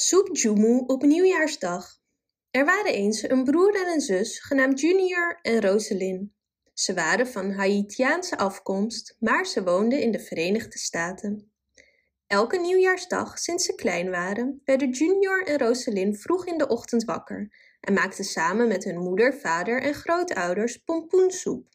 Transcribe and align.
Soep 0.00 0.36
Jumu 0.36 0.82
op 0.86 1.02
nieuwjaarsdag. 1.02 2.00
Er 2.50 2.64
waren 2.64 2.92
eens 2.92 3.28
een 3.28 3.44
broer 3.44 3.74
en 3.74 3.92
een 3.92 4.00
zus 4.00 4.38
genaamd 4.38 4.80
Junior 4.80 5.38
en 5.42 5.60
Rosalind. 5.60 6.30
Ze 6.74 6.94
waren 6.94 7.26
van 7.26 7.52
Haitiaanse 7.52 8.36
afkomst, 8.36 9.16
maar 9.20 9.46
ze 9.46 9.62
woonden 9.62 10.00
in 10.00 10.10
de 10.10 10.20
Verenigde 10.20 10.78
Staten. 10.78 11.52
Elke 12.26 12.58
nieuwjaarsdag 12.58 13.38
sinds 13.38 13.64
ze 13.64 13.74
klein 13.74 14.10
waren, 14.10 14.62
werden 14.64 14.90
Junior 14.90 15.46
en 15.46 15.58
Rosalind 15.58 16.20
vroeg 16.20 16.46
in 16.46 16.58
de 16.58 16.68
ochtend 16.68 17.04
wakker 17.04 17.52
en 17.80 17.94
maakten 17.94 18.24
samen 18.24 18.68
met 18.68 18.84
hun 18.84 18.98
moeder, 18.98 19.34
vader 19.34 19.82
en 19.82 19.94
grootouders 19.94 20.76
pompoensoep. 20.76 21.68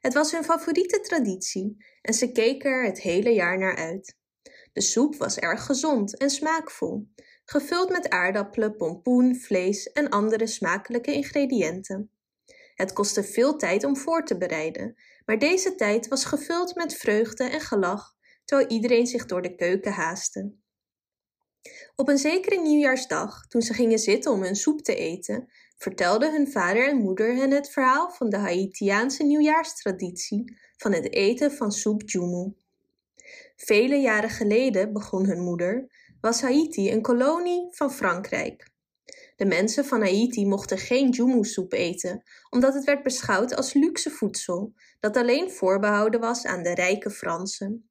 Het 0.00 0.14
was 0.14 0.32
hun 0.32 0.44
favoriete 0.44 1.00
traditie 1.00 1.84
en 2.02 2.14
ze 2.14 2.32
keken 2.32 2.70
er 2.70 2.84
het 2.84 3.00
hele 3.00 3.30
jaar 3.30 3.58
naar 3.58 3.76
uit. 3.76 4.18
De 4.72 4.80
soep 4.80 5.16
was 5.16 5.38
erg 5.38 5.66
gezond 5.66 6.18
en 6.18 6.30
smaakvol, 6.30 7.08
gevuld 7.50 7.90
met 7.90 8.08
aardappelen, 8.08 8.76
pompoen, 8.76 9.36
vlees 9.36 9.92
en 9.92 10.08
andere 10.08 10.46
smakelijke 10.46 11.12
ingrediënten. 11.12 12.10
Het 12.74 12.92
kostte 12.92 13.22
veel 13.24 13.56
tijd 13.56 13.84
om 13.84 13.96
voor 13.96 14.24
te 14.24 14.36
bereiden, 14.36 14.94
maar 15.24 15.38
deze 15.38 15.74
tijd 15.74 16.08
was 16.08 16.24
gevuld 16.24 16.74
met 16.74 16.94
vreugde 16.94 17.44
en 17.44 17.60
gelach, 17.60 18.14
terwijl 18.44 18.68
iedereen 18.68 19.06
zich 19.06 19.26
door 19.26 19.42
de 19.42 19.54
keuken 19.54 19.92
haastte. 19.92 20.52
Op 21.96 22.08
een 22.08 22.18
zekere 22.18 22.60
nieuwjaarsdag, 22.60 23.46
toen 23.46 23.62
ze 23.62 23.74
gingen 23.74 23.98
zitten 23.98 24.32
om 24.32 24.42
hun 24.42 24.56
soep 24.56 24.80
te 24.80 24.94
eten, 24.94 25.52
vertelden 25.76 26.32
hun 26.32 26.50
vader 26.50 26.88
en 26.88 26.96
moeder 26.96 27.34
hen 27.34 27.50
het 27.50 27.70
verhaal 27.70 28.10
van 28.10 28.28
de 28.30 28.36
Haitiaanse 28.36 29.24
nieuwjaarstraditie 29.24 30.58
van 30.76 30.92
het 30.92 31.12
eten 31.12 31.52
van 31.52 31.72
soep 31.72 32.02
jumu. 32.10 32.54
Vele 33.56 33.96
jaren 33.96 34.30
geleden, 34.30 34.92
begon 34.92 35.26
hun 35.26 35.40
moeder, 35.40 35.88
was 36.20 36.40
Haiti 36.40 36.92
een 36.92 37.02
kolonie 37.02 37.68
van 37.70 37.92
Frankrijk. 37.92 38.70
De 39.36 39.46
mensen 39.46 39.84
van 39.84 40.00
Haiti 40.00 40.46
mochten 40.46 40.78
geen 40.78 41.10
jumu-soep 41.10 41.72
eten, 41.72 42.22
omdat 42.50 42.74
het 42.74 42.84
werd 42.84 43.02
beschouwd 43.02 43.56
als 43.56 43.72
luxe 43.72 44.10
voedsel, 44.10 44.72
dat 45.00 45.16
alleen 45.16 45.50
voorbehouden 45.50 46.20
was 46.20 46.44
aan 46.44 46.62
de 46.62 46.74
rijke 46.74 47.10
Fransen. 47.10 47.90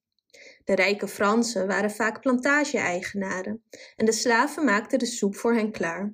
De 0.63 0.75
rijke 0.75 1.07
Fransen 1.07 1.67
waren 1.67 1.91
vaak 1.91 2.21
plantage-eigenaren 2.21 3.63
en 3.95 4.05
de 4.05 4.11
slaven 4.11 4.65
maakten 4.65 4.99
de 4.99 5.05
soep 5.05 5.35
voor 5.35 5.53
hen 5.53 5.71
klaar. 5.71 6.13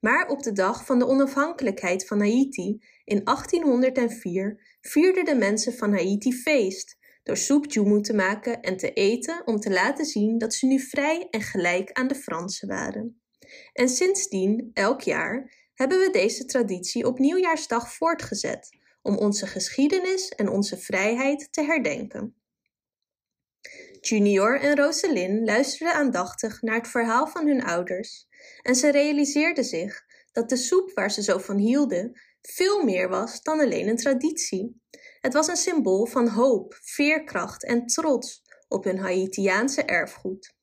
Maar 0.00 0.28
op 0.28 0.42
de 0.42 0.52
dag 0.52 0.84
van 0.86 0.98
de 0.98 1.06
onafhankelijkheid 1.06 2.06
van 2.06 2.18
Haiti 2.18 2.84
in 3.04 3.24
1804 3.24 4.76
vierden 4.80 5.24
de 5.24 5.34
mensen 5.34 5.74
van 5.74 5.92
Haiti 5.92 6.32
feest 6.32 6.98
door 7.22 7.36
soep 7.36 7.72
jumu 7.72 8.00
te 8.00 8.14
maken 8.14 8.60
en 8.60 8.76
te 8.76 8.92
eten 8.92 9.42
om 9.44 9.60
te 9.60 9.70
laten 9.70 10.04
zien 10.04 10.38
dat 10.38 10.54
ze 10.54 10.66
nu 10.66 10.80
vrij 10.80 11.26
en 11.30 11.42
gelijk 11.42 11.92
aan 11.92 12.08
de 12.08 12.14
Fransen 12.14 12.68
waren. 12.68 13.22
En 13.72 13.88
sindsdien, 13.88 14.70
elk 14.72 15.00
jaar, 15.00 15.52
hebben 15.74 15.98
we 15.98 16.10
deze 16.10 16.44
traditie 16.44 17.06
op 17.06 17.18
nieuwjaarsdag 17.18 17.92
voortgezet 17.92 18.76
om 19.02 19.16
onze 19.16 19.46
geschiedenis 19.46 20.28
en 20.28 20.48
onze 20.48 20.78
vrijheid 20.78 21.52
te 21.52 21.62
herdenken. 21.62 22.34
Junior 24.00 24.60
en 24.60 24.76
Rosalind 24.76 25.46
luisterden 25.46 25.94
aandachtig 25.94 26.62
naar 26.62 26.76
het 26.76 26.88
verhaal 26.88 27.26
van 27.26 27.46
hun 27.46 27.64
ouders 27.64 28.26
en 28.62 28.74
ze 28.74 28.90
realiseerden 28.90 29.64
zich 29.64 30.04
dat 30.32 30.48
de 30.48 30.56
soep 30.56 30.90
waar 30.94 31.10
ze 31.10 31.22
zo 31.22 31.38
van 31.38 31.56
hielden 31.56 32.20
veel 32.42 32.82
meer 32.84 33.08
was 33.08 33.42
dan 33.42 33.60
alleen 33.60 33.88
een 33.88 33.96
traditie. 33.96 34.80
Het 35.22 35.32
was 35.32 35.48
een 35.48 35.56
symbool 35.56 36.06
van 36.06 36.28
hoop, 36.28 36.78
veerkracht 36.80 37.64
en 37.64 37.86
trots 37.86 38.42
op 38.68 38.84
hun 38.84 38.98
Haitiaanse 38.98 39.82
erfgoed. 39.82 40.54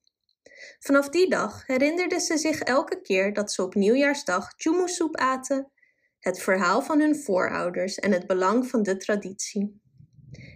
Vanaf 0.79 1.09
die 1.09 1.29
dag 1.29 1.67
herinnerden 1.67 2.21
ze 2.21 2.37
zich 2.37 2.59
elke 2.59 3.01
keer 3.01 3.33
dat 3.33 3.51
ze 3.51 3.63
op 3.63 3.75
nieuwjaarsdag 3.75 4.53
soep 4.85 5.15
aten, 5.15 5.71
het 6.19 6.39
verhaal 6.39 6.81
van 6.81 6.99
hun 6.99 7.15
voorouders 7.15 7.99
en 7.99 8.11
het 8.11 8.27
belang 8.27 8.67
van 8.67 8.83
de 8.83 8.97
traditie. 8.97 9.81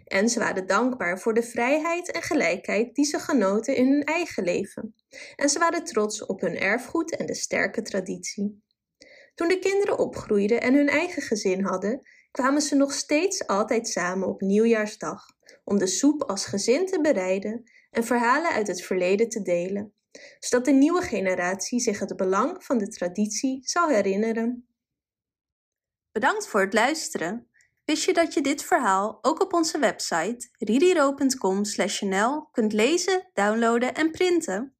En 0.06 0.30
ze 0.30 0.40
waren 0.40 0.68
dankbaar 0.68 1.20
voor 1.20 1.34
de 1.34 1.44
vrijheid 1.44 2.12
en 2.12 2.22
gelijkheid 2.22 2.96
die 2.96 3.06
ze 3.06 3.20
genoten 3.20 3.75
in 3.75 3.91
hun 3.91 4.03
eigen 4.03 4.44
leven. 4.44 4.96
En 5.35 5.50
ze 5.50 5.59
waren 5.59 5.84
trots 5.84 6.25
op 6.25 6.41
hun 6.41 6.58
erfgoed 6.58 7.16
en 7.16 7.25
de 7.25 7.35
sterke 7.35 7.81
traditie. 7.81 8.64
Toen 9.35 9.47
de 9.47 9.59
kinderen 9.59 9.97
opgroeiden 9.97 10.62
en 10.62 10.74
hun 10.74 10.90
eigen 10.90 11.22
gezin 11.22 11.64
hadden, 11.64 12.02
kwamen 12.34 12.62
ze 12.62 12.76
nog 12.76 12.94
steeds 12.94 13.48
altijd 13.48 13.88
samen 13.88 14.28
op 14.28 14.42
nieuwjaarsdag 14.42 15.26
om 15.64 15.78
de 15.78 15.88
soep 15.88 16.24
als 16.24 16.46
gezin 16.46 16.86
te 16.86 17.02
bereiden 17.02 17.64
en 17.92 18.04
verhalen 18.04 18.52
uit 18.52 18.68
het 18.68 18.82
verleden 18.82 19.30
te 19.30 19.42
delen, 19.42 19.94
zodat 20.40 20.66
de 20.66 20.72
nieuwe 20.72 21.02
generatie 21.02 21.80
zich 21.80 22.00
het 22.00 22.16
belang 22.16 22.64
van 22.64 22.78
de 22.78 22.88
traditie 22.88 23.60
zal 23.64 23.88
herinneren. 23.88 24.68
Bedankt 26.12 26.48
voor 26.48 26.62
het 26.62 26.74
luisteren. 26.74 27.48
Wist 27.86 28.04
je 28.04 28.14
dat 28.14 28.34
je 28.34 28.42
dit 28.42 28.64
verhaal 28.64 29.20
ook 29.22 29.42
op 29.42 29.54
onze 29.54 29.80
website 29.80 30.50
ririro.com/nl 30.58 32.48
kunt 32.52 32.74
lezen, 32.74 33.30
downloaden 33.34 33.94
en 33.94 34.12
printen? 34.12 34.76